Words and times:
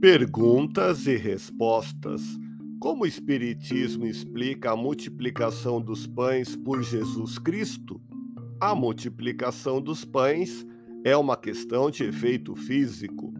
Perguntas 0.00 1.06
e 1.06 1.16
respostas. 1.16 2.20
Como 2.78 3.04
o 3.04 3.06
Espiritismo 3.06 4.06
explica 4.06 4.72
a 4.72 4.76
multiplicação 4.76 5.80
dos 5.80 6.06
pães 6.06 6.54
por 6.54 6.82
Jesus 6.82 7.38
Cristo? 7.38 7.98
A 8.60 8.74
multiplicação 8.74 9.80
dos 9.80 10.04
pães 10.04 10.66
é 11.02 11.16
uma 11.16 11.34
questão 11.34 11.90
de 11.90 12.04
efeito 12.04 12.54
físico. 12.54 13.32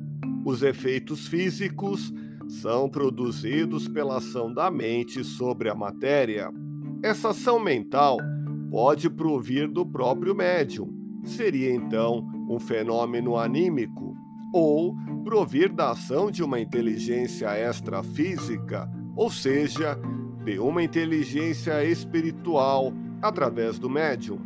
Os 0.47 0.63
efeitos 0.63 1.29
físicos 1.29 2.11
são 2.49 2.89
produzidos 2.89 3.87
pela 3.87 4.17
ação 4.17 4.51
da 4.53 4.71
mente 4.71 5.23
sobre 5.23 5.69
a 5.69 5.75
matéria. 5.75 6.51
Essa 7.03 7.31
ação 7.31 7.61
mental 7.61 8.17
pode 8.71 9.11
provir 9.11 9.69
do 9.69 9.85
próprio 9.85 10.35
médium. 10.35 10.89
Seria 11.23 11.75
então 11.75 12.27
um 12.49 12.59
fenômeno 12.59 13.37
anímico 13.37 14.17
ou 14.55 14.97
provir 15.27 15.73
da 15.73 15.91
ação 15.91 16.31
de 16.31 16.41
uma 16.41 16.61
inteligência 16.61 17.49
extrafísica, 17.59 18.89
ou 19.17 19.29
seja, 19.29 19.99
de 20.45 20.57
uma 20.61 20.85
inteligência 20.85 21.85
espiritual 21.85 22.93
através 23.21 23.77
do 23.77 23.91
médium. 23.91 24.39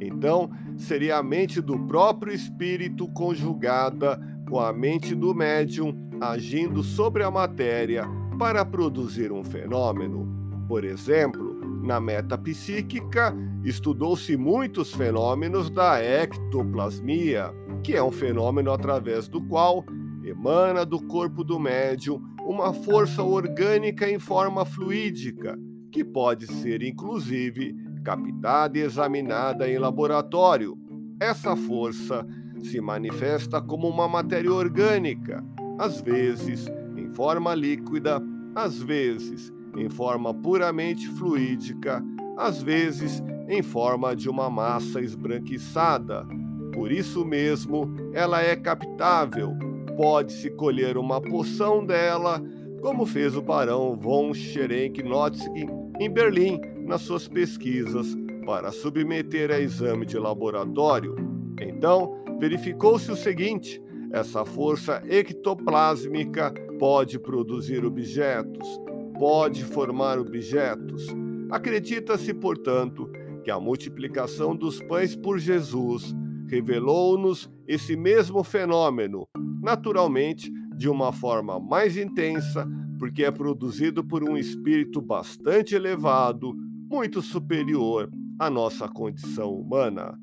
Então, 0.00 0.50
seria 0.76 1.18
a 1.18 1.22
mente 1.22 1.60
do 1.60 1.78
próprio 1.86 2.34
espírito 2.34 3.06
conjugada 3.12 4.20
com 4.50 4.58
a 4.58 4.72
mente 4.72 5.14
do 5.14 5.32
médium 5.32 5.94
agindo 6.20 6.82
sobre 6.82 7.22
a 7.22 7.30
matéria 7.30 8.04
para 8.36 8.64
produzir 8.64 9.30
um 9.30 9.44
fenômeno. 9.44 10.26
Por 10.66 10.84
exemplo, 10.84 11.54
na 11.80 12.00
metapsíquica, 12.00 13.32
estudou-se 13.62 14.36
muitos 14.36 14.92
fenômenos 14.92 15.70
da 15.70 16.02
ectoplasmia, 16.02 17.54
que 17.84 17.94
é 17.94 18.02
um 18.02 18.10
fenômeno 18.10 18.72
através 18.72 19.28
do 19.28 19.40
qual 19.40 19.84
emana 20.24 20.84
do 20.84 21.00
corpo 21.00 21.44
do 21.44 21.58
médium 21.60 22.22
uma 22.40 22.72
força 22.72 23.22
orgânica 23.22 24.08
em 24.08 24.18
forma 24.18 24.64
fluídica, 24.64 25.58
que 25.92 26.04
pode 26.04 26.46
ser 26.46 26.82
inclusive 26.82 27.74
captada 28.02 28.78
e 28.78 28.82
examinada 28.82 29.68
em 29.68 29.78
laboratório. 29.78 30.76
Essa 31.20 31.56
força 31.56 32.26
se 32.62 32.80
manifesta 32.80 33.60
como 33.60 33.88
uma 33.88 34.08
matéria 34.08 34.52
orgânica, 34.52 35.44
às 35.78 36.00
vezes 36.00 36.66
em 36.96 37.12
forma 37.14 37.54
líquida, 37.54 38.22
às 38.54 38.80
vezes 38.80 39.52
em 39.76 39.88
forma 39.88 40.32
puramente 40.32 41.08
fluídica, 41.08 42.04
às 42.36 42.62
vezes 42.62 43.22
em 43.48 43.62
forma 43.62 44.14
de 44.14 44.28
uma 44.28 44.48
massa 44.48 45.00
esbranquiçada. 45.00 46.26
Por 46.72 46.90
isso 46.90 47.24
mesmo, 47.24 47.94
ela 48.12 48.42
é 48.42 48.56
captável 48.56 49.56
pode-se 49.96 50.50
colher 50.50 50.96
uma 50.96 51.20
poção 51.20 51.84
dela, 51.84 52.42
como 52.80 53.06
fez 53.06 53.36
o 53.36 53.42
barão 53.42 53.96
von 53.96 54.32
Scherenk-Notzig 54.34 55.66
em 56.00 56.10
Berlim 56.10 56.60
nas 56.84 57.02
suas 57.02 57.26
pesquisas 57.28 58.14
para 58.44 58.70
submeter 58.72 59.50
a 59.50 59.58
exame 59.58 60.04
de 60.04 60.18
laboratório. 60.18 61.16
Então, 61.60 62.22
verificou-se 62.38 63.10
o 63.10 63.16
seguinte: 63.16 63.82
essa 64.12 64.44
força 64.44 65.02
ectoplásmica 65.08 66.52
pode 66.78 67.18
produzir 67.18 67.84
objetos, 67.84 68.80
pode 69.18 69.64
formar 69.64 70.18
objetos. 70.18 71.06
Acredita-se, 71.50 72.34
portanto, 72.34 73.10
que 73.42 73.50
a 73.50 73.60
multiplicação 73.60 74.56
dos 74.56 74.80
pães 74.82 75.14
por 75.14 75.38
Jesus 75.38 76.14
revelou-nos 76.48 77.50
esse 77.66 77.96
mesmo 77.96 78.42
fenômeno, 78.42 79.26
naturalmente 79.64 80.52
de 80.76 80.90
uma 80.90 81.10
forma 81.10 81.58
mais 81.58 81.96
intensa, 81.96 82.68
porque 82.98 83.24
é 83.24 83.30
produzido 83.30 84.04
por 84.04 84.22
um 84.22 84.36
espírito 84.36 85.00
bastante 85.00 85.74
elevado, 85.74 86.54
muito 86.90 87.22
superior 87.22 88.10
à 88.38 88.50
nossa 88.50 88.86
condição 88.86 89.54
humana. 89.54 90.20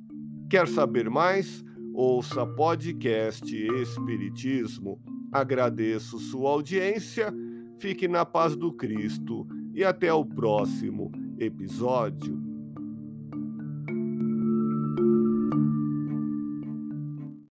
Quer 0.48 0.68
saber 0.68 1.10
mais? 1.10 1.64
Ouça 1.92 2.46
podcast 2.46 3.44
Espiritismo. 3.82 5.02
Agradeço 5.32 6.20
sua 6.20 6.52
audiência, 6.52 7.34
fique 7.80 8.08
na 8.08 8.24
paz 8.24 8.56
do 8.56 8.72
Cristo 8.72 9.48
e 9.74 9.84
até 9.84 10.14
o 10.14 10.24
próximo 10.24 11.12
episódio. 11.40 12.51